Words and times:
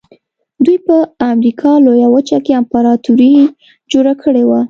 دوی 0.65 0.77
په 0.87 0.95
امریکا 1.31 1.71
لویه 1.85 2.07
وچه 2.11 2.37
کې 2.45 2.57
امپراتوري 2.61 3.33
جوړه 3.91 4.13
کړې 4.23 4.43
وه. 4.49 4.59